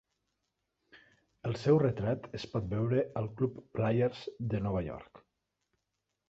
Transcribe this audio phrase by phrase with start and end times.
[1.49, 5.23] El seu retrat es pot veure al club Players de Nova York.